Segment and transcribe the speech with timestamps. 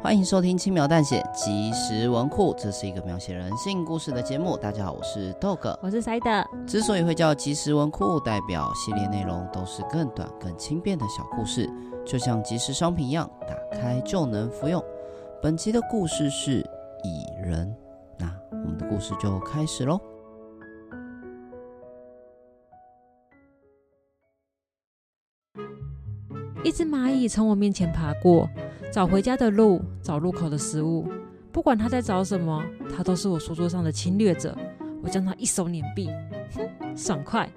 [0.00, 4.56] 欢迎收听轻描淡写即时文库，这是一个描写人性故事的节目。
[4.56, 6.46] 大家好，我是 Dog，我是 Side。
[6.68, 11.68] 之所以会叫即时文库，代表系列内容都是更短、更轻便的小故事，
[12.06, 14.82] 就像即时商品一样，打开就能服用。
[15.42, 16.60] 本期的故事是
[17.02, 17.74] 蚁人，
[18.18, 20.00] 那我们的故事就开始喽。
[26.64, 28.48] 一只蚂蚁从我面前爬过。
[28.92, 31.06] 找回家的路，找入口的食物，
[31.52, 32.64] 不管他在找什么，
[32.96, 34.56] 他都是我书桌上的侵略者。
[35.00, 36.10] 我将他一手碾毙，
[36.56, 37.48] 哼，爽快！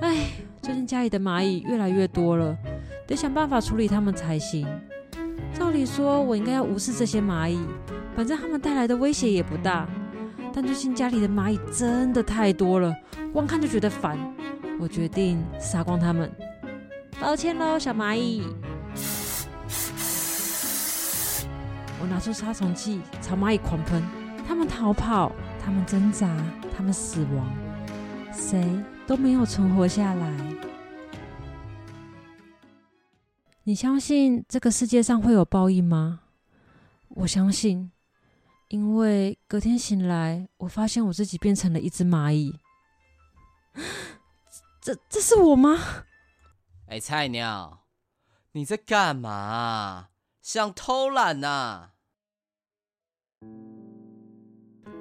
[0.00, 0.28] 哎，
[0.62, 2.56] 最近家里的蚂蚁越来越多了，
[3.06, 4.66] 得想办法处理它们才行。
[5.52, 7.58] 照理说，我应该要无视这些蚂蚁，
[8.14, 9.86] 反正它们带来的威胁也不大。
[10.54, 12.94] 但最近家里的蚂蚁真的太多了，
[13.32, 14.18] 光看就觉得烦。
[14.80, 16.30] 我决定杀光它们。
[17.20, 18.42] 抱歉喽，小蚂蚁。
[22.06, 24.02] 拿出杀虫剂，朝蚂蚁狂喷。
[24.46, 26.28] 他们逃跑，他们挣扎，
[26.76, 27.52] 他们死亡，
[28.32, 28.64] 谁
[29.06, 30.40] 都没有存活下来。
[33.64, 36.20] 你相信这个世界上会有报应吗？
[37.08, 37.90] 我相信，
[38.68, 42.60] 因为隔天醒来，我发现我自己变成了一只蚂蚁。
[44.80, 45.76] 这这是我吗？
[46.86, 47.80] 哎，菜鸟，
[48.52, 50.10] 你在干嘛？
[50.40, 51.92] 想偷懒呐、啊？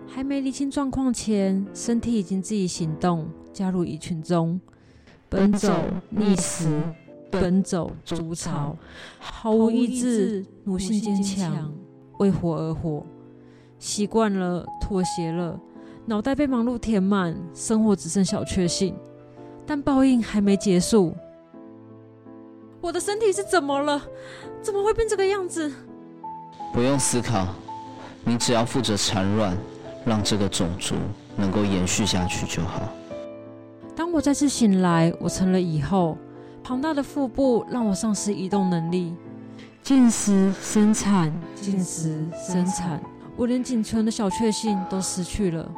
[0.07, 4.61] 还没理清状况前，身体已经自己行动，加入蚁群中，
[5.27, 5.73] 奔走、
[6.09, 6.81] 觅食、
[7.29, 8.77] 奔走、筑巢，
[9.19, 11.73] 毫无意志，奴性坚强，
[12.19, 13.05] 为活而活。
[13.77, 15.59] 习惯了，妥协了，
[16.05, 18.95] 脑袋被忙碌填满，生活只剩小确幸。
[19.65, 21.13] 但报应还没结束。
[22.79, 24.01] 我的身体是怎么了？
[24.61, 25.69] 怎么会变这个样子？
[26.71, 27.53] 不用思考。
[28.27, 29.55] 你只要负责产卵，
[30.03, 30.95] 让这个种族
[31.35, 32.81] 能够延续下去就好。
[33.95, 36.17] 当我再次醒来，我成了蚁后，
[36.63, 39.15] 庞大的腹部让我丧失移动能力。
[39.83, 42.99] 进食、生产、进食、生产，
[43.37, 45.71] 我连仅存的小确幸都失去了。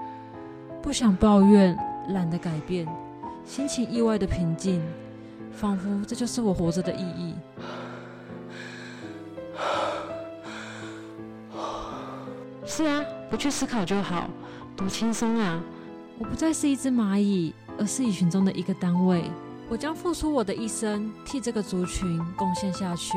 [0.82, 1.78] 不想抱怨，
[2.10, 2.88] 懒得改变，
[3.46, 4.82] 心情意外的平静，
[5.52, 7.36] 仿佛这就是我活着的意义。
[12.70, 14.30] 是啊，不去思考就好，
[14.76, 15.64] 多轻松啊！
[16.20, 19.32] 我不再是一只蚂蚁，而是蚁群中的一个单位。
[19.70, 23.14] 我将付出我的一生，替这个族群贡献下去，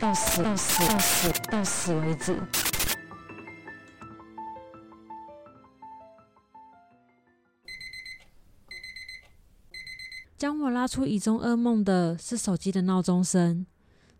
[0.00, 2.40] 到死，到死，到死，到死为止。
[10.38, 13.66] 将我拉出蚁中噩梦的是手机的闹钟声。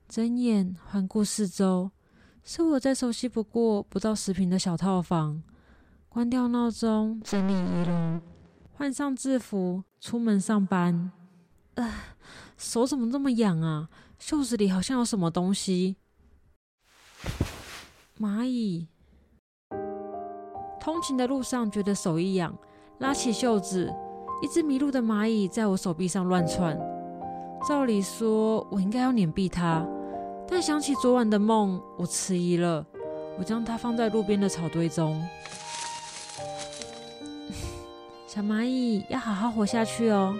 [0.09, 1.91] 睁眼环顾四周。
[2.51, 5.43] 是我再熟悉不过，不到十平的小套房。
[6.09, 8.23] 关掉闹钟，整理仪容，
[8.73, 11.13] 换上制服，出门上班。
[11.75, 11.93] 呃，
[12.57, 13.91] 手怎么这么痒啊？
[14.19, 15.97] 袖子里好像有什么东西。
[18.19, 18.89] 蚂蚁。
[20.81, 22.59] 通勤的路上觉得手一痒，
[23.01, 23.93] 拉起袖子，
[24.43, 26.75] 一只迷路的蚂蚁在我手臂上乱窜。
[27.69, 29.87] 照理说，我应该要碾毙它。
[30.51, 32.85] 但想起昨晚的梦，我迟疑了。
[33.39, 35.23] 我将它放在路边的草堆中。
[38.27, 40.35] 小蚂蚁要好好活下去哦。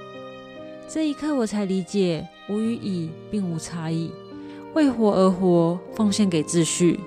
[0.89, 4.11] 这一刻，我才理解，我与蚁并无差异，
[4.75, 6.99] 为活而活，奉献给秩序。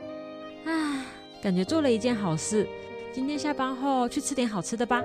[0.66, 1.04] 啊，
[1.42, 2.68] 感觉做了一件好事。
[3.12, 5.02] 今天下班后去吃点好吃的吧。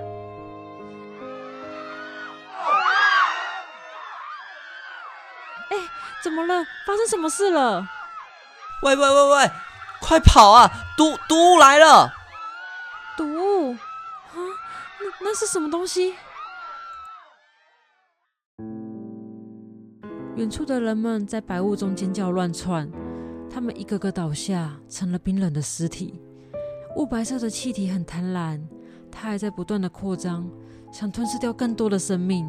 [6.29, 6.63] 怎么了？
[6.85, 7.83] 发生什么事了？
[8.83, 9.51] 喂喂喂喂，
[9.99, 10.69] 快跑啊！
[10.95, 12.13] 毒毒物来了！
[13.17, 13.71] 毒物？
[13.73, 14.37] 啊？
[14.99, 16.13] 那那是什么东西？
[20.35, 22.87] 远处的人们在白雾中尖叫乱窜，
[23.51, 26.21] 他们一个个倒下，成了冰冷的尸体。
[26.95, 28.61] 雾白色的气体很贪婪，
[29.11, 30.47] 它还在不断的扩张，
[30.91, 32.47] 想吞噬掉更多的生命。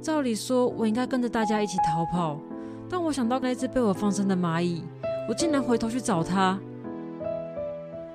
[0.00, 2.38] 照理说，我应该跟着大家一起逃跑，
[2.88, 4.82] 但我想到那只被我放生的蚂蚁，
[5.28, 6.58] 我竟然回头去找它。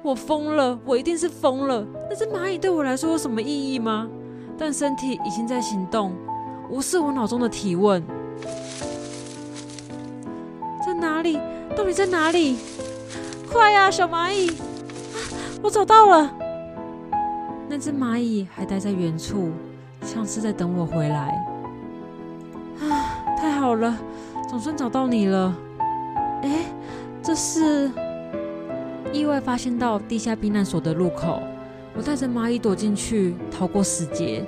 [0.04, 1.86] 我疯了，我一定是疯了。
[2.10, 4.10] 那只蚂蚁对我来说有什么意义吗？
[4.58, 6.14] 但身体已经在行动，
[6.70, 8.04] 无视我脑中的提问。
[10.86, 11.40] 在哪里？
[11.76, 12.58] 到底在哪里？
[13.52, 14.50] 快呀，小蚂蚁！
[14.50, 15.18] 啊，
[15.62, 16.32] 我找到了。
[17.70, 19.52] 那只蚂蚁还待在原处，
[20.04, 21.46] 像是在等我回来。
[22.82, 23.98] 啊，太好了，
[24.52, 25.58] 总算找到你了。
[26.44, 26.66] 哎，
[27.24, 27.90] 这是
[29.14, 31.42] 意外发现到地下避难所的入口，
[31.96, 34.46] 我带着蚂蚁躲进去，逃过死劫。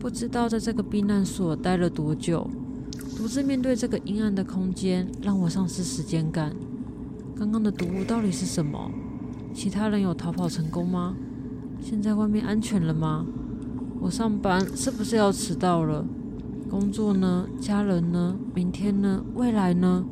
[0.00, 2.48] 不知道在这个避难所待了多久，
[3.14, 6.56] 独自面对这个阴暗的空间，让我丧失时间感。
[7.38, 8.90] 刚刚的毒物到底是什么？
[9.52, 11.14] 其他人有逃跑成功吗？
[11.80, 13.24] 现在外面安全了吗？
[14.00, 16.04] 我上班是不是要迟到了？
[16.68, 17.46] 工作呢？
[17.60, 18.36] 家人呢？
[18.54, 19.22] 明天呢？
[19.34, 20.04] 未来呢？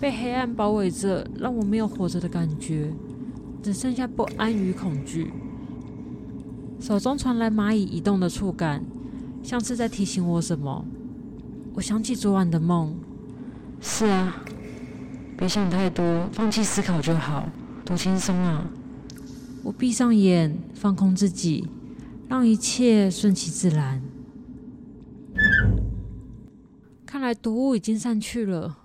[0.00, 2.92] 被黑暗包围着，让我没有活着的感觉，
[3.62, 5.32] 只剩下不安与恐惧。
[6.80, 8.82] 手中传来蚂蚁移动的触感，
[9.42, 10.84] 像是在提醒我什么。
[11.74, 12.96] 我想起昨晚的梦。
[13.80, 14.42] 是啊，
[15.36, 17.48] 别想太多，放弃思考就好。
[17.84, 18.64] 多轻松啊！
[19.62, 21.68] 我闭上眼，放空自己，
[22.28, 24.02] 让一切顺其自然。
[27.04, 28.78] 看来毒物已经散去了。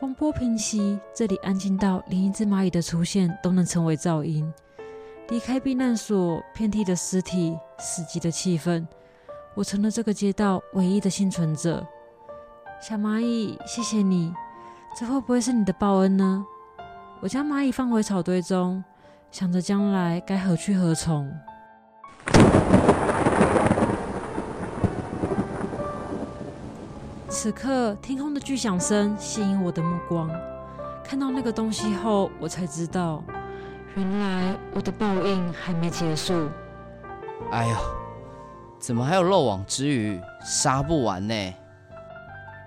[0.00, 4.52] 风波平息，这里安静到连一只蚂蚁的出现都能成为噪音。
[5.30, 8.86] 离开避难所，遍地的尸体，死寂的气氛，
[9.54, 11.86] 我成了这个街道唯一的幸存者。
[12.80, 14.32] 小蚂蚁，谢谢你。
[14.96, 16.46] 这会不会是你的报恩呢？
[17.20, 18.82] 我将蚂蚁放回草堆中，
[19.32, 21.28] 想着将来该何去何从。
[27.28, 30.30] 此刻，天空的巨响声吸引我的目光。
[31.02, 33.24] 看到那个东西后，我才知道，
[33.96, 36.48] 原来我的报应还没结束。
[37.50, 37.76] 哎呦，
[38.78, 40.20] 怎么还有漏网之鱼？
[40.44, 41.54] 杀不完呢！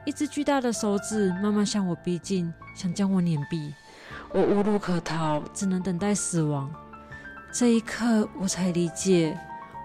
[0.04, 3.72] 一只巨大的手指慢慢向我逼近，想将我碾毙。
[4.34, 6.72] 我无路可逃，只能等待死亡。
[7.52, 9.38] 这一刻，我才理解，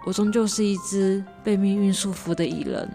[0.07, 2.89] 我终究是一只被命运束缚的蚁人。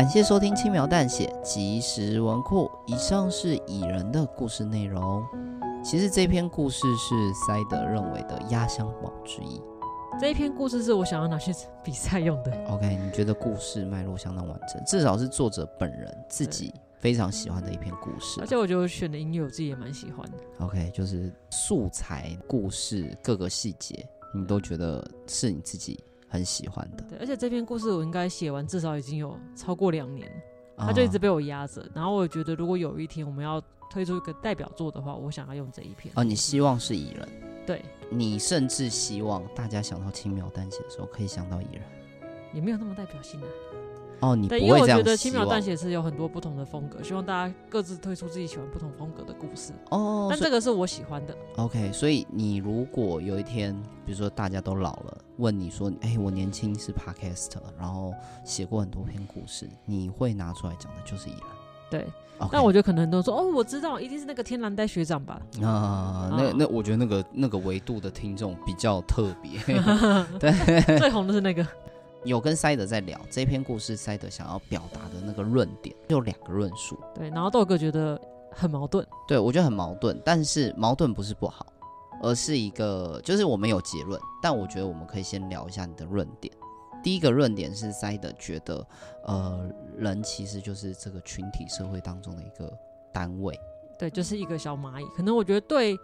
[0.00, 2.70] 感谢收听轻描淡写即时文库。
[2.86, 5.22] 以上是蚁人的故事内容。
[5.84, 9.60] 其实这篇故事是塞德认为的压箱宝之一。
[10.18, 11.52] 这一篇故事是我想要拿去
[11.84, 12.50] 比赛用的。
[12.70, 18.40] OK，你觉得故事脉络相当完整，至少是作者本人自己非常喜欢的一篇故事。
[18.40, 20.38] 而且我觉得我选的音乐我自己也蛮喜欢的。
[20.60, 26.02] OK，就是素材、故事各个细节，你都觉得是你自己。
[26.30, 30.30] 很喜欢的，对，而且这篇故事我应该写完至少已经有超过两年，
[30.78, 31.84] 他就一直被我压着。
[31.92, 33.60] 然后我觉得，如果有一天我们要
[33.90, 36.14] 推出一个代表作的话，我想要用这一篇。
[36.16, 37.28] 哦，你希望是蚁人？
[37.66, 41.82] 对，你甚至希望大家想到轻描淡写的时候可以想到蚁人，
[42.54, 43.46] 也没有那么代表性啊。
[44.20, 49.72] 哦，你不会这样，因为我觉得轻描淡写是有很多不同的风格，希望大家各自推出自己喜欢不同风格的故事。
[49.90, 51.36] 哦，但这个是我喜欢的。
[51.56, 53.74] OK，所以你如果有一天，
[54.04, 61.48] 比如说大家都老了，问你说：“哎，我年轻是 Podcast，然后写过很多篇故事，你会拿出来讲的就是依然。”
[61.90, 62.06] 对。
[62.40, 62.48] Okay.
[62.52, 69.60] 但我觉得可能很多人说：“哦，我知道，一定是那个天蓝呆学长吧？”啊，那那我觉得那个那个维度的听众比较特别。
[70.40, 70.50] 对，
[70.98, 71.66] 最红的是那个。
[72.24, 81.66] 有跟塞德在聊这篇故事，塞德想要表达的那个论点有两个论述，对，然后豆哥觉得很矛盾，对，我觉得很矛盾，但是矛盾不是不好，
[82.22, 86.52] 而是一个就是我们有结论，但我觉得我们可以先聊一下你的论点。
[87.02, 88.86] 第一个论点是塞德觉得，
[89.24, 92.70] 呃，人其实就是这个群体社会当中的一个
[93.10, 93.58] 单位，
[93.98, 95.98] 对，就是一个小蚂蚁，可能我觉得对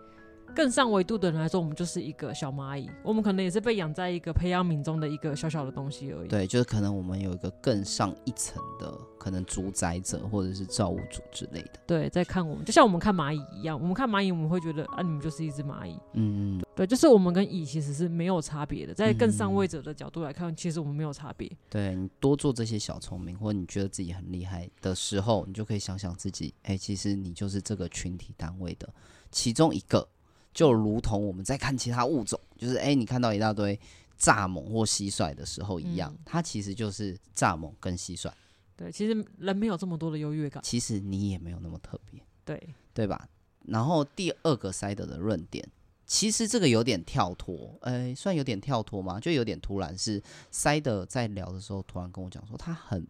[0.55, 6.29] 更上维度的人来说，我们就是一个小蚂蚁，我们可能也是被养在一个培养皿中的一个小小的东西而已。
[6.29, 11.73] 对，就是可能我们有一个更上一层的可能主宰者或者是造物主之类的。
[11.87, 15.99] 对，在看我们，就像我们看蚂蚁一样，我们看蚂蚁，我们会觉得啊，你们就是一只蚂蚁。
[16.15, 21.51] 嗯，对，就是我们跟蚁其实是没有差别的，在更上位者的角度来看，嗯、其实我们没有差别。
[21.69, 28.89] 对，你多做这些小聪明，或者你觉得自己很厉害的时候，你就可以想想自己，哎、欸，其实你就是这个群体单位的
[29.31, 30.09] 其中一个。
[30.57, 33.79] 就如同我们在看其他物种， 就是哎、欸，你看到一大堆
[34.19, 38.33] 蚱蜢或蟋蟀的时候一样，嗯、它其实就是蚱蜢跟蟋蟀。
[38.75, 40.63] 对，其实人没有这么多的优越感。
[40.65, 42.19] 其实你也没有那么特别。
[42.43, 43.29] 对，对吧？
[43.67, 45.69] 然后第二个塞德的论点，
[46.07, 49.21] 其实这个有点跳脱，哎、欸，算有点跳脱吗？
[49.21, 49.97] 就有点突然。
[49.99, 53.07] 是塞德在聊的时候，突然跟我讲说，他很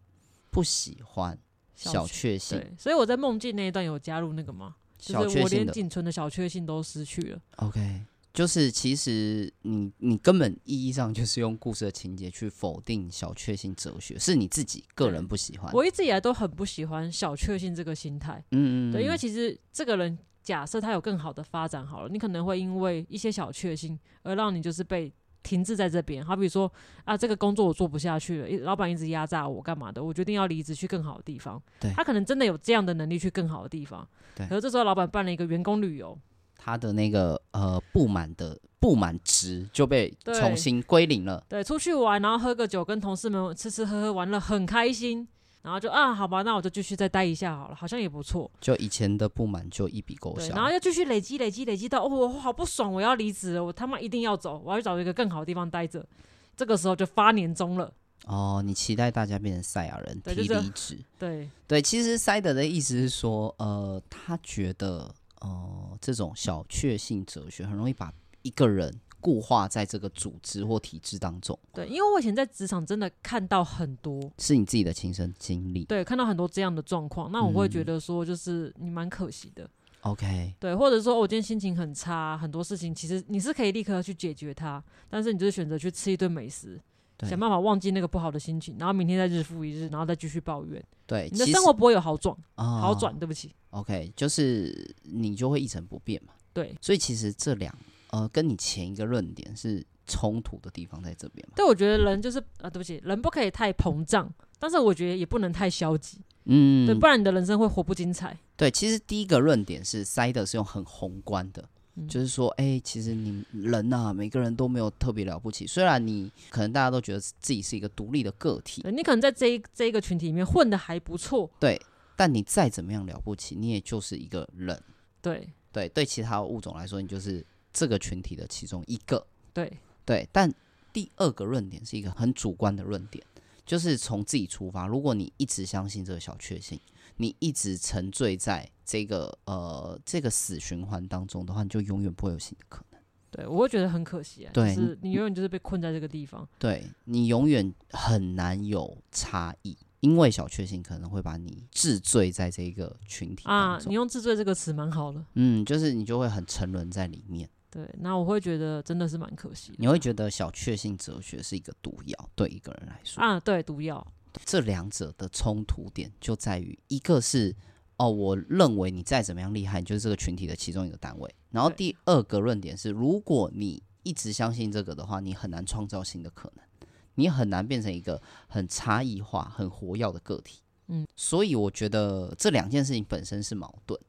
[0.51, 1.39] 不喜欢
[1.75, 2.61] 小确幸。
[2.77, 4.75] 所以我在梦境那一段有加入那个吗？
[4.97, 7.39] 就是我连仅存的小确幸都失去了。
[7.57, 8.01] OK，
[8.33, 15.71] 就是其实你你根本意义上就是用故事的情节去否定小确幸哲学，是你自己个人不喜欢。
[15.73, 18.43] 我一直以来都很不喜欢小确幸这个心态。
[18.51, 25.13] 嗯，嗯嗯，对，因为其实这个人假设他有更好的发展好了，你可能会因为一些小确幸而让你就是被。
[25.47, 26.69] 停滞在这边，好比说
[27.05, 30.03] 啊，这个工作我做不下去了，老板一直压榨我，干嘛的？
[30.03, 31.61] 我决定要离职去更好的地方。
[31.79, 34.05] 对，他可能真的有这样的能力去更好的地方。
[34.35, 36.19] 对，可是这时候老板办了一个员工旅游，
[36.57, 41.41] 他的那个呃不满的不满值就被重新归零了。
[41.47, 45.25] 对，出去玩，然后喝个酒，跟同事们吃吃喝喝玩乐，很开心。
[45.67, 48.49] 然后就啊，好吧，那我就继续再待一下好了，好像也不错。
[48.61, 56.07] 就以前的不满就一笔勾销，然后又继续累积累积累积到，哦，我好不爽，我要离职了，我他妈一定要走，我要去找一个更好的地方待着。
[56.55, 57.93] 这个时候就发年终了。
[58.27, 60.97] 哦，你期待大家变成赛亚人提离职？
[61.19, 68.97] 对对，其实塞德的意思是说，呃，他觉得，呃，这种小确幸哲学很容易把一个人。
[69.19, 71.57] 固化在这个组织或体制当中。
[71.73, 75.85] 对，因为我以前在职场真的看到很多，是你自己的亲身经历。
[75.85, 79.69] 对，看到很多这样的状况，那我会觉得说，就是你蛮可惜的。
[80.01, 80.53] OK。
[80.59, 86.79] 对，或者说我今天心情很差，很多事情其实你是可以立刻去解决它，但是你就是选择去吃一顿美食，
[87.27, 90.83] 想办法忘记那个不好的心情，然后明天再日复一日，然后再继续抱怨。
[91.05, 93.53] 对，你的生活不会有好转，好转，对不起。
[93.71, 96.33] OK，就是你就会一成不变嘛。
[96.53, 97.75] 对，所以其实这两。
[98.11, 101.53] 呃，跟你前一个论点是冲突的地方在这边吗？
[101.55, 108.37] 对，我觉得人就是啊，对不起，人不可以太膨胀，但是我觉得也不能太消极，嗯，对，不然你的人生会活不精彩。
[108.55, 121.77] 对，其实第一个论点是塞德是用很宏观的，嗯、就是说，哎、欸，其实你人呐、啊，每个人都没有特别了不起，虽然你可能大家都觉得自己是一个独立的个体，你可能在这一这一个群体里面混得还不错，对，
[122.15, 124.81] 但你再怎么样了不起，你也就是一个人，
[125.21, 127.45] 对，对，对，其他物种来说，你就是。
[127.77, 129.71] 这个群体的其中一个，对
[130.03, 130.51] 对，但
[130.91, 133.23] 第二个论点是一个很主观的论点，
[133.67, 134.87] 就是从自己出发。
[134.87, 136.79] 如果你一直相信这个小确幸，
[137.17, 142.99] 你一直沉醉在这个呃这个死循环当中的话，你就永远不会有新的可能。
[143.29, 146.49] 对，我会觉得很可惜啊，对，就是你永远就是被困在这个地方。
[146.57, 153.85] 对，你永远很难有差异，因为小确幸可能会把你治罪在这个群体当中。
[153.85, 155.23] 啊，你用“置罪”这个词蛮好的。
[155.35, 157.47] 嗯，就是你就会很沉沦在里面。
[157.77, 159.75] 对，那我会觉得真的是蛮可惜的。
[159.77, 164.03] 你会觉得小确幸哲学是一个毒药，对一个人来说啊，对毒药。
[164.43, 167.55] 这两者的冲突点就在于，一个是
[167.97, 171.31] 哦，我认为你再怎么样厉害，你就是这个群体的其中一个单位。
[171.51, 176.65] 然后第二个论点是，如果你一直相信这个的话，你很难创造新的可能，
[177.13, 180.61] 你很难变成一个很差异化、很活跃的个体。
[180.87, 183.99] 嗯，所以我觉得这两件事情本身是矛盾。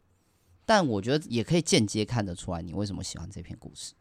[0.69, 3.95] 但我觉得也可以间接看得出来，你为什么喜欢这篇故事。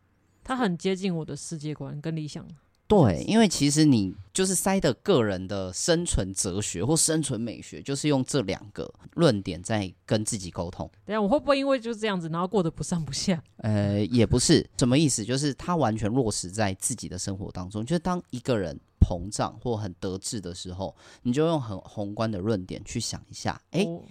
[0.44, 2.46] 它很接近我的世界观跟理想。
[2.90, 10.92] 对，因为其实你就是塞的个人的生存哲学或生存美学，就是用这两个论点在跟自己沟通。
[11.06, 13.42] 等下我会不会因为就是这样子，然后过得不上不下？
[13.60, 15.24] 呃，也不是，什么意思？
[15.24, 17.86] 就是他完全落实在自己的生活当中。
[17.86, 20.94] 就是当一个人膨胀或很得志的时候，
[21.24, 23.86] 你就用很宏观的论点去想一下，哎、欸。
[23.86, 24.02] 哦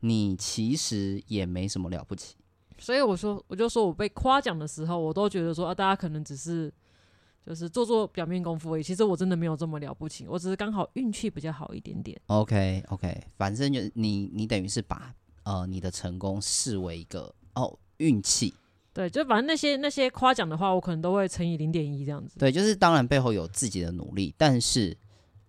[0.00, 2.36] 你其实也没什么了不起，
[2.78, 6.72] 所以我说，我就说我被夸奖的时候，我都觉得说啊，大家可能只是
[7.44, 8.82] 就是做做表面功夫而已。
[8.82, 12.20] 其实我真的没有这么了不起，我只是刚好运气比较好一点点。
[12.26, 15.12] OK OK，反正就你你等于是把
[15.42, 18.54] 呃你的成功视为一个哦运气，
[18.92, 22.38] 对，就反正那些那些夸奖的话，我可能都会乘以零点一这样子。
[22.38, 24.96] 对，就是当然背后有自己的努力，但是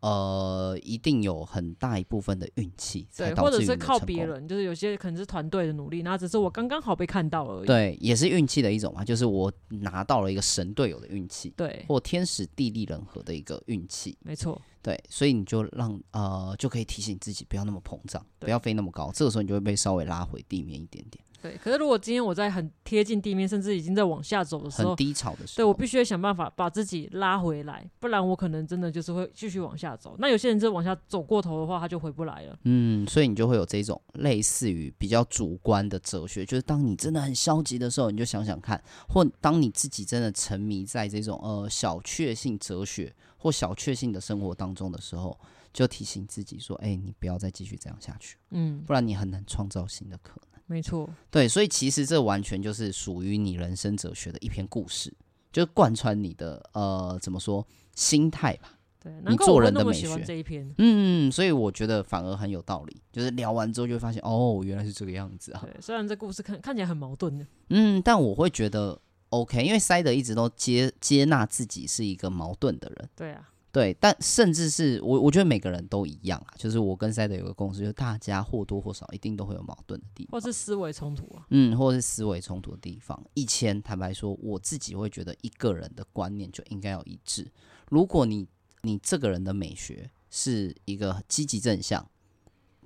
[0.02, 7.66] 呃，一定有很大一部分的运气，对，或者是靠别人，就是有些可能是团队的努力，那只是我刚刚好被看到而已。
[7.66, 14.62] 对，也是运气的一种嘛，就是我拿到了一个神队友的运气，对，或天时地利人和的一个运气，没错。
[14.82, 21.22] 对，所以你就让呃，就可以提醒自己不要那么膨胀，不要飞那么高，这个时候你就会被稍微拉回地面一点点。
[21.42, 30.16] 对，可是如果今天我在很贴近地面，甚至已经在往下走的时候，很低潮的时候，对，我必须要想办法把自己拉回来，不然我可能真的就是会继续往下走。
[30.20, 32.60] 那有些人就往下走过头的话，他就回不来了。
[32.64, 45.40] 嗯，所以你就会有这种类似于比较主观的哲学，就是当你真的很消极的时候，你就想想看，或当你自己真的沉迷在这种呃小确幸哲学或小确幸的生活当中的时候，
[45.72, 55.12] 就提醒自己说：“哎，你不要再继续这样下去，嗯，不然你很难创造新的可能。”没错，对，所以其实这完全就是属于你人生哲学的一篇故事，
[55.52, 58.78] 就是贯穿你的呃怎么说心态吧。
[59.02, 63.02] 对，你做人的美学这一篇，嗯，所以我觉得反而很有道理。
[63.12, 65.62] 就是聊完之后就会发现，哦，原来是这个样子啊。
[65.64, 73.10] 对，虽然这故事看看起来很矛盾的，嗯，但我会觉得 OK，因为塞德一直都接接纳自己是一个矛盾的人。
[73.16, 73.50] 对啊。
[73.72, 76.54] 对，但甚至是我，我觉得每个人都一样啊。
[76.58, 81.46] 就是我跟塞德有个共识，就是大家或多或少一定都会有矛盾的地方，或是思维冲突啊。
[81.52, 83.24] 嗯，或是思维冲突的地方。
[83.36, 87.46] 以前坦白说，我自己会觉得一个人的观念就应该要一致。
[87.90, 88.48] 如果你
[88.82, 92.10] 你这个人的美学是一个积极正向，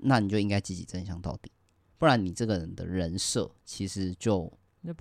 [0.02, 1.50] 那你就应该积极正向到底，
[1.98, 4.52] 不然你这个人的人设其实就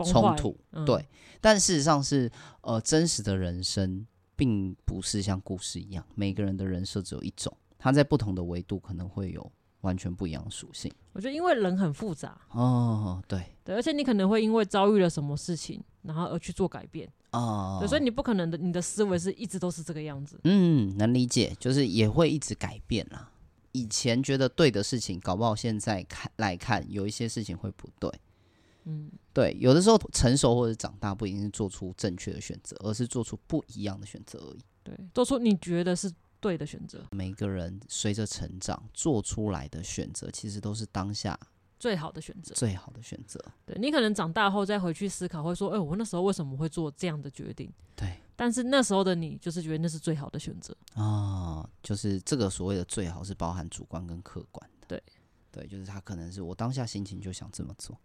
[0.07, 0.57] 冲突。
[0.71, 1.09] 嗯、对，
[1.41, 4.07] 但事实上是呃真实的人生。
[4.37, 10.93] 并不是像故事一样，每个人的人设只有一种，他在不同的维度可能会有完全不一样的属性。
[11.13, 20.41] 我觉得，因为人很复杂哦，对对，而且你可能会因为遭遇了什么事情，然后而去做改变哦，对，所以你不可能的，你的思维是一直都是这个样子。
[20.45, 23.31] 嗯，能理解，就是也会一直改变啦。
[23.73, 28.11] 以前觉得对的事情，搞不好现在看来看，有一些事情会不对。
[28.85, 34.61] 嗯，对，有的时候成熟或者长大不一定是做出正确的选择，而是做出不一样的选择而已。
[34.83, 37.05] 对，做出你觉得是对的选择。
[37.13, 41.39] 每个人随着成长做出来的选择，其实都是当下
[41.79, 42.55] 最好的选择。
[42.55, 43.41] 最好的选择。
[43.65, 48.19] 对，你可能长大后再回去思考，会说：“哎，我那时候为什么会做这样的决定？”对。
[48.35, 51.69] 但是那时候的你，就是觉得那是最好的选择啊。
[51.81, 54.87] 就是这个所谓的最好，是包含主观跟客观的。
[54.89, 55.03] 对，
[55.53, 57.97] 对，就是他可能是我当下心情就想这么做。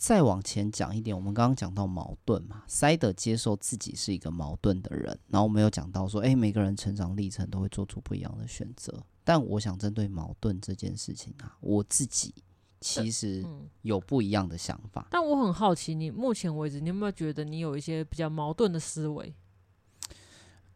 [0.00, 9.04] 再往前讲一点，我们刚刚讲到矛盾嘛，塞德接受自己是一个矛盾的人，然后我们有讲到说，诶，每个人成长历程都会做出不一样的选择。
[9.22, 12.34] 但我想针对矛盾这件事情啊，我自己
[12.80, 13.44] 其实
[13.82, 15.06] 有不一样的想法。
[15.10, 19.34] 但我很好奇，你目前为止，你有没有觉得你有一些比较矛盾的思维？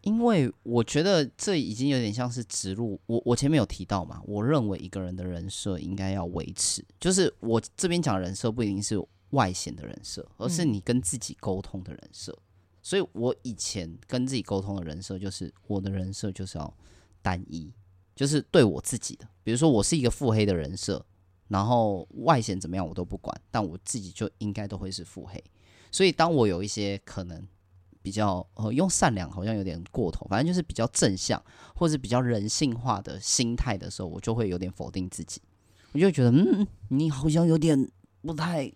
[0.02, 9.02] 因为我觉得这已经有点像是植入我，我前面有提到嘛，我认为一个人的人设应该要维持，就是我这边讲人设不一定是。
[9.34, 12.32] 外显的人设，而是你跟自己沟通的人设。
[12.32, 12.42] 嗯。
[12.86, 16.74] 所以我以前跟自己沟通的人设，就是我的人设就是要
[17.22, 17.72] 单一，
[18.14, 19.26] 就是对我自己的。
[19.42, 21.02] 比如说，我是一个腹黑的人设，
[21.48, 25.42] 然后外显怎么样我都不管，但我自己就应该都会是腹黑。
[25.90, 27.42] 所以，当我有一些可能
[28.02, 31.42] 比较呃用善良好像有点过头，反正就是比较正向
[31.74, 35.40] 或者比较人性化的心态的时候，我就会有点否定自己，
[35.92, 38.70] 我就觉得嗯，你好像有点不太。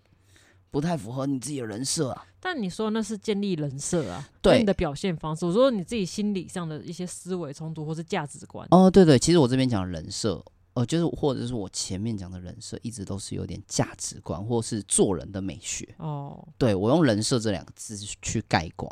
[0.71, 5.45] 不太符合你自己的人设啊，但你说那是建立人设啊，对你的表现方式。
[5.45, 8.67] 我说你自己心理上的一些思维冲突或是价值观。
[8.71, 15.87] 哦，对对，其实我这边讲人设，呃，就是或者是我前面讲的人设，一直都是有点价值观或是做人的美学。
[15.97, 18.87] 哦，对，我用人设这两个字去概括，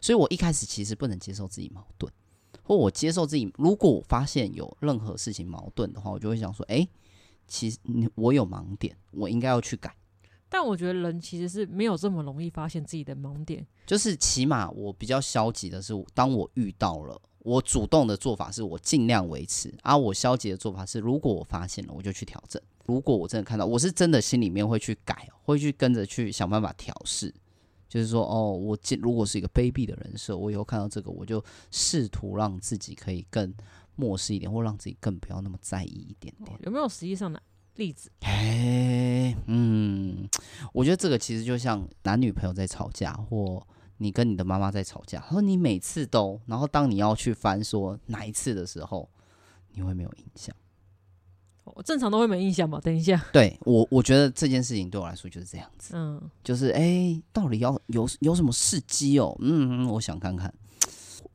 [0.00, 2.12] 所以我一开始其实不能接受自己矛盾，
[2.64, 6.86] 或我接受自己，如果我发现有任何事情矛盾的话，我就会想说，哎，
[7.46, 9.94] 其实你我有盲点，我应该要去改。
[10.48, 22.60] 但我觉得人其实是没有这么容易发现自己的盲点，就是起码我比较消极的是，当我遇到了，我主动的做法是我尽量维持，而我消极的做法是，如果我发现了，我就去调整。
[22.86, 27.34] 如果我真的看到，我是真的心里面会去改，会去跟着去想办法调试。
[27.88, 33.54] 就是说，哦，我如果是一个卑鄙的人设，我以后看到这个，我就试图让自己可以更
[33.94, 36.58] 漠视一点，或让自己更不要那么在意一点点。
[36.62, 37.40] 有没有实际上的？
[37.76, 40.28] 例子，哎，嗯，
[40.72, 43.66] 我觉得这个其实就像男女朋友在吵架，或
[43.98, 49.08] 你跟你的妈妈在吵架，说你每次都，然后当你要去翻说哪一次的时候，
[49.72, 50.54] 你会没有印象？
[51.64, 52.78] 我正常都会没印象吧？
[52.82, 59.34] 等一下，对我，我觉得这件事情对我来说就是这样子，嗯，就是哎，到底要有有什么事机哦？
[59.40, 60.52] 嗯，我想看看，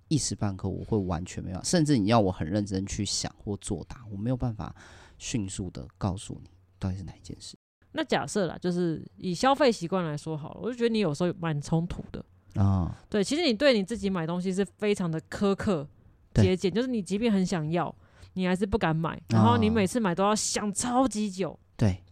[0.07, 4.75] 一时半刻我会完全没有，甚至你要我很认真去想或作答，我没有办法
[5.19, 7.55] 迅速的告诉你到底是哪一件事。
[7.91, 12.63] 那假设啦，就是以消费习惯来说好了，我就觉得你有时候蛮冲突的啊。
[12.63, 15.87] 哦、对，其实你对你自己买东西是非常的苛刻
[16.33, 17.93] 节俭，就是你即便很想要，
[18.33, 21.59] 你还是不敢买，然后你每次买都要想超级久。
[21.77, 22.03] 对。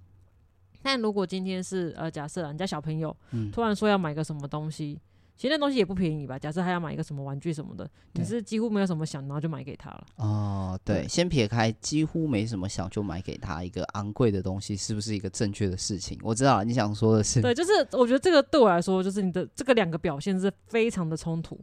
[0.83, 3.15] 但如果今天是呃，假设人家小朋友
[3.51, 4.93] 突然说要买个什么东西。
[4.93, 5.01] 嗯
[5.38, 6.38] 其实那东西也不便宜吧？
[6.39, 10.06] 假设他要买一个什么玩具什么的，你是几乎没有什么想，然后就买给他了。
[10.15, 16.19] 哦，对，对先撇开几乎没什么想就买给他一个昂贵的东西，是不是一个正确的事情？
[16.23, 21.60] 我知道了，你想说的是，对，就是我觉得这个对我来说，就是你的这个两个表现是非常的冲突。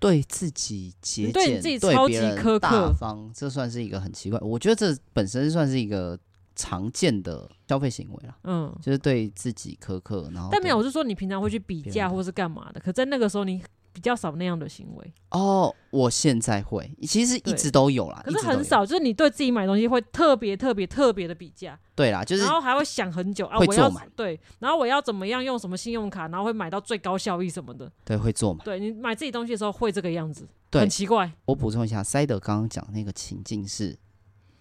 [0.00, 4.40] 对自己节俭，对你自己超级苛刻，大方，这算是一个很奇怪。
[4.40, 6.18] 我觉得这本身算是一个。
[6.54, 13.62] 常见的消费行为啦，嗯，就是对自己苛刻，然后但没有，我是说你平常会去比价或是干嘛的，可在那个时候你
[13.92, 15.12] 比较少那样的行为。
[15.30, 15.74] 哦。
[15.90, 31.30] 我现在会，其实一直都有啦，可是很少，就是你对自己买东西会特别特别特别的比价，对啦，就是然后还会想很久啊，我要对，然后我要怎么样用什么信用卡，然后会买到最高效益什么的，对，会做满，对你买自己东西的时候会这个样子，对，很奇怪。
[31.44, 33.98] 我补充一下，塞德刚刚讲那个情境是。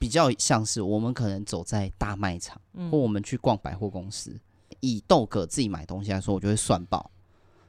[0.01, 4.35] 比较像是我们可能走在大卖场，嗯、或我们去逛百货公司。
[4.79, 7.11] 以豆哥自己买东西来说，我就会算爆。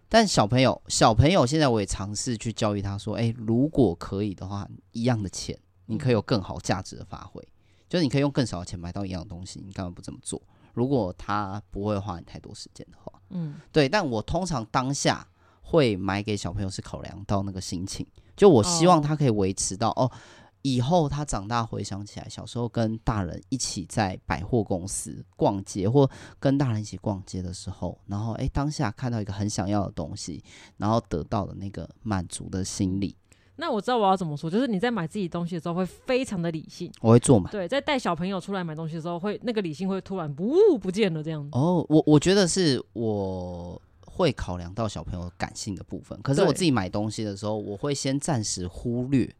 [0.09, 7.42] 但小朋友，小朋友现在我也尝试去教育他说：“诶，如果可以的话，一样的钱，你可以有更好价值的发挥。
[7.42, 7.53] 嗯、
[7.87, 10.40] 就是你可以用更少的钱买到一样的东西，你干嘛不这么做？
[10.73, 13.87] 如果他不会花你太多时间的话，嗯，对。
[13.87, 15.29] 但我通常当下
[15.61, 20.05] 会买给小朋友，是考量到那个心情，就我希望他可以维持到哦。
[20.05, 20.11] 哦
[20.62, 30.42] 以后他长大回想起来，小时候跟大人一起在百货公司逛街，或跟大人一起逛街的时候，然后诶，当下看到一个很想要的东西，
[30.77, 33.16] 然后得到的那个满足的心理。
[33.57, 37.51] 那我知道我要怎么说，就是你在买自己东西的时候会非常的理性，我会做嘛。
[37.51, 41.51] 对，在带小朋友出来买东西的时候，会那个理性会突然不不见了这样子。
[41.53, 49.33] 哦，我我觉得是我会考量到小朋友感性的部分，可是我自己买东西的时候，我会先暂时忽略。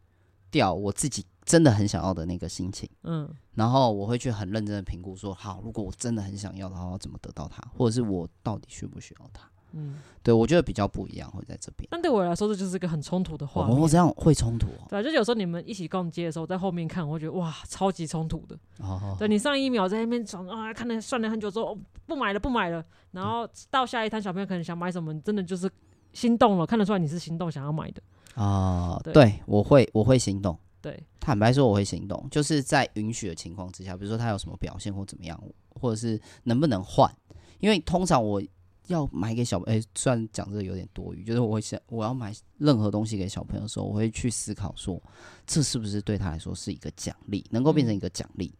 [0.53, 11.87] 掉我自己真的很想要的那个心情，嗯，然后我会去很认真的评估说，好，如果我真的很想要的话，我怎么得到它，或者是我到底需不需要它，嗯，对，我觉得比较不一样会在这边。
[11.91, 13.67] 但对我来说，这就是一个很冲突的话。
[13.67, 14.87] 我这样会冲突哦。
[14.87, 18.55] 对，就有时候你们一起逛街的时候，在后面看，我会觉得哇，超级冲突的。
[18.79, 25.69] 哦，对，你上一秒在那边爽啊，看了算了很久之后，哦，不买了不买了，然后到下一摊，小朋友可能想买什么，真的就是
[26.13, 28.01] 心动了，看得出来你是心动想要买的。
[28.35, 30.57] 啊，对，对，我会，我会行动。
[30.81, 37.09] 对，坦白说，我会行动，就是在允许的情况之下，比如说他有什么表现或怎么样，或者是能不能换。
[37.59, 38.43] 因为通常我
[38.87, 45.01] 要买给小朋友，哎，虽然讲这个有点多余，就是我会想，我要买任何东西给小朋友的时候，我会去思考说，
[45.47, 48.47] 这是不是对他来说是一个奖励，能够变成一个奖励。
[48.47, 48.59] 嗯、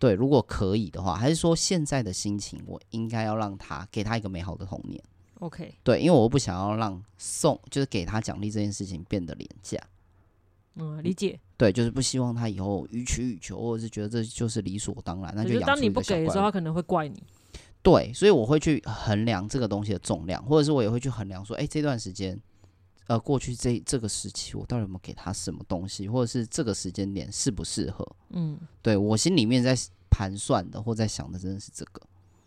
[0.00, 5.00] 对，如果可以的话，还是说现在的心情，我应该要让他给他一个美好的童年。
[5.40, 9.78] OK，对，因为我不想要让送就是给他奖励这件事情变得廉价。
[10.76, 11.38] 嗯，理解。
[11.56, 15.74] 对，就是不希望他以后予取予求，或者是觉得这就是理所当然，那就养出一个小怪。
[15.74, 17.22] 当你不给的时候，他可能会怪你。
[17.82, 22.38] 对，所以我会去衡量这个东西的重量，或者是我也会去衡量说，哎，这段时间，
[23.06, 28.06] 呃，过去这这个时期，我到底有没有给他什么东西，或者是这个时间点适不适合？
[28.30, 29.74] 嗯，对，我心里面在
[30.10, 32.02] 盘算的或在想的，真的是这个。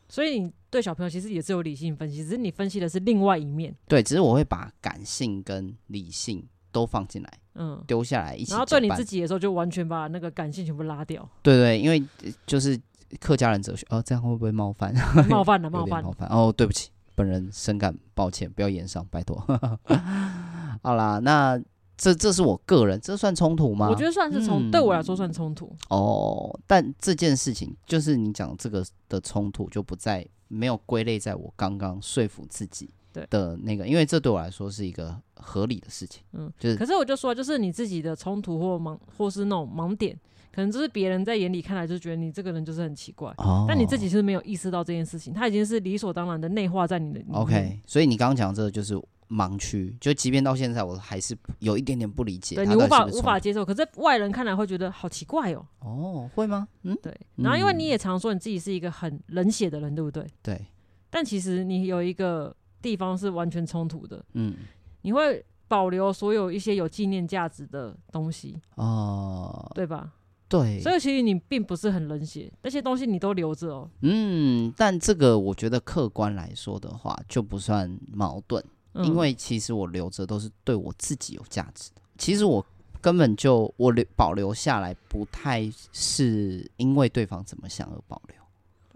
[0.10, 3.74] 所以你对小朋友其实也是有理性分析，只是你分析的是另外一面。
[3.88, 8.52] 对，只是我会把感性跟理性都放进来，嗯，丢下来一起。
[8.52, 11.28] 然后对你自己的时候，就完全把那个感性全部拉掉。
[11.42, 12.04] 对对，因为
[12.46, 12.80] 就是
[13.20, 14.94] 客家人哲学哦，这样会不会冒犯？
[15.30, 19.38] 冒犯了， 冒犯，冒犯哦，对不起，本人深感抱歉，不要言上，拜托。
[20.84, 21.62] 好啦，那。
[22.00, 23.90] 这这是我个人，这算冲突吗？
[23.90, 25.70] 我觉得算是冲，嗯、对我来说算冲突。
[25.90, 32.90] 哦，但这件事情就是你讲这个的冲突，就不在没有归类在我刚刚说服自己
[33.30, 36.24] 的那个，因为这对我来说是一个合理的事情。
[36.32, 36.78] 嗯，就是。
[36.78, 40.18] 可是我就说，就是你自己的冲突或盲，或是那种盲点，
[40.54, 47.22] 可能就是别人在眼里看来就觉得你这个人就是很奇怪，哦、但你自己是没有意识到这件事情，它已经是理所当然的内化在你的。
[47.34, 48.98] OK，所以你刚刚讲这个就是。
[49.30, 52.56] 盲区，就即便到现在，我还是有一点点不理解。
[52.56, 55.66] 对，你无法无法接受，可是外人看来会觉得好奇怪哦。
[55.80, 56.68] 哦，会吗？
[56.82, 57.16] 嗯，对。
[57.36, 60.26] 然后因为你也常说你自己是一个很冷血的人，对不对？
[60.42, 60.66] 对。
[61.12, 64.26] 但其实你有一个地方是完全冲突的。
[64.34, 64.56] 嗯。
[65.04, 68.60] 你会保留所有一些有纪念价值的东西。
[68.76, 69.72] 哦。
[69.76, 70.14] 对吧？
[70.48, 70.82] 对。
[70.82, 73.90] 所以其实你并不是很冷血，那些东西你都留着哦。
[74.02, 78.64] 嗯，但这个我觉得客观来说的话，就不算矛盾。
[78.94, 82.66] 因为其实我留着都是对我自己有价值的，其实我
[83.02, 88.38] 根本就我留保留下来，不太是因为对方怎么想而保留。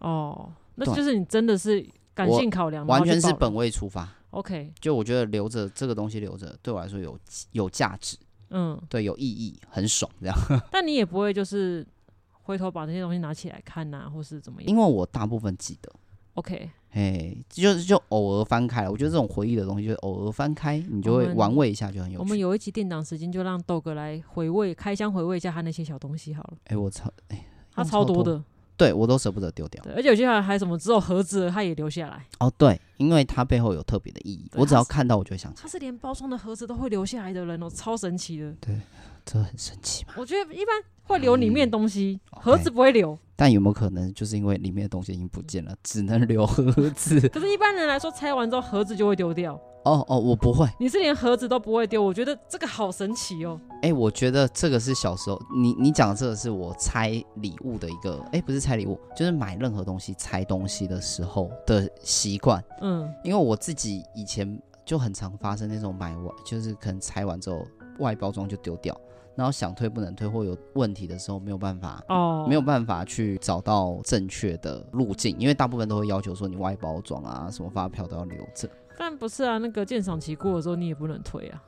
[0.07, 4.09] 哦，那就是你真的是感性考量，完全是本位出发。
[4.31, 7.17] OK，就我觉得留着这个东西留着，对我来说有
[7.51, 8.17] 有价值。
[8.49, 10.35] 嗯，对，有意义，很爽这样。
[10.71, 11.85] 但你也不会就是
[12.43, 14.69] 回头把这些东西拿起来看呐、啊，或是怎么样？
[14.69, 15.91] 因为我大部分记得。
[16.35, 22.23] OK，哎，就是就偶尔翻开，我觉得这种回忆的东西，就是偶尔翻开，你就会玩味一下，就很有趣。
[22.23, 26.57] 我们有一集电档时间，就让豆哥来回味，开箱回味一下他那些小东西好了。
[26.65, 28.43] 哎，我操，哎，他超多的。
[28.83, 29.81] 对，我都舍不得丢掉。
[29.83, 32.25] 对，而且有些还还什么只有盒子，他也留下来。
[32.39, 34.49] 哦，对，因为它背后有特别的意义。
[34.55, 35.61] 我只要看到，我就会想起。
[35.61, 38.51] 他是连包装的盒子都会留下来的人哦，超神奇的。
[38.59, 38.77] 对，
[39.25, 40.15] 这很神奇嘛。
[40.17, 43.15] 我觉得一般会留里面的东西，嗯、盒子不会留。
[43.15, 47.19] Okay, 但有没有可能，就是因为里面的东西已经不见了，只能留盒子？
[47.29, 49.59] 可是，一般人来说，拆完之后盒子就会丢掉。
[49.83, 50.67] 哦哦，我不会。
[50.79, 52.01] 你是连盒子都不会丢？
[52.01, 53.59] 我觉得这个好神奇哦。
[53.81, 62.63] 哎、欸，我觉得这个是小时候，你你讲的这个是我拆礼物的一个，哎、欸，不是拆礼物，就是买任何东西拆东西的时候的习惯。
[62.81, 67.65] 嗯，因为我自己以前就很常发生那种买完，就是可能拆完之后
[67.99, 68.97] 外包装就丢掉，
[69.35, 78.69] 然后想退不能退，或有问题的时候没有办法哦，没有办法去找到正确的路径，因为大部分都会要求说你外包装啊，什么发票都要留着。
[78.97, 81.63] 但不是啊，那个鉴赏期过的时候你也不能退啊。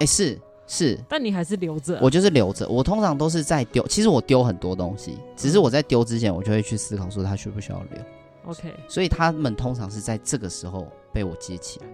[0.00, 2.00] 欸，是是，但你还是留着、啊。
[2.02, 3.86] 我就是留着，我通常都是在丢。
[3.86, 8.02] 其实我丢很多东西，只是我在丢之前，我就会去思考说它需不需要留。
[8.46, 11.86] OK，所以他们通常是在这个时候被我接起来，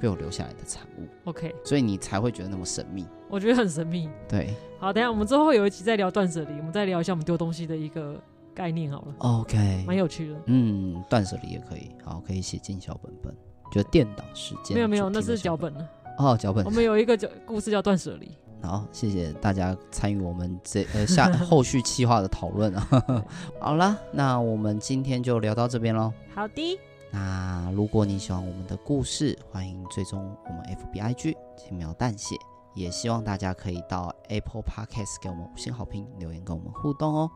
[0.00, 1.06] 被我留下来的产物。
[1.24, 3.06] OK，所以你才会觉得那么神秘。
[3.28, 4.08] 我觉得很神秘。
[4.28, 8.20] 对，好，等一下我们之后有一集再聊断舍离，我们再聊一下我们丢东西的一个
[8.54, 9.14] 概念好了。
[9.18, 10.40] OK，蛮有趣的。
[10.46, 13.34] 嗯，断舍离也可以，好，可以写进小本本。
[13.70, 16.64] 就电脑时间没有没有，那是脚本了哦，脚本。
[16.64, 18.30] 我们有一个叫故事叫断舍离。
[18.60, 23.24] 好，谢谢大家参与我们这呃下后续企划的讨论啊。
[23.60, 26.12] 好了，那我们今天就聊到这边喽。
[26.34, 26.78] 好的。
[27.10, 32.34] 那如果你喜欢我们的故事，欢迎追踪我们 FBIG 轻描淡写，
[32.74, 37.30] 也希望大家可以到 Apple Podcast 给我们五星好评，留言跟我们互动哦。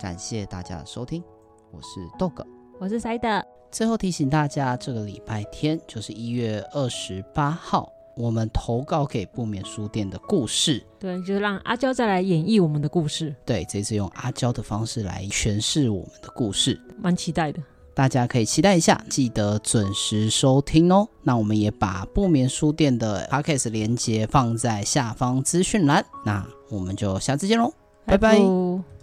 [0.00, 1.22] 感谢大家的收听，
[1.70, 2.44] 我是豆哥，
[2.80, 3.28] 我是塞德。
[3.76, 13.36] 最后提醒大家，这个礼拜天就是一月二十八号，我们投稿给不眠书店的故事，对，就是让阿娇再来演绎我们的故事。
[13.44, 17.60] 对，这次用阿娇的方式来诠释我们的故事，蛮期待的，
[17.92, 21.06] 大家可以期待一下，记得准时收听哦。
[21.22, 27.70] 那我们也把不眠书店的 podcast 连接放在下方资讯栏，那我们就下次见喽，
[28.06, 28.38] 拜拜。
[28.38, 28.95] 拜拜。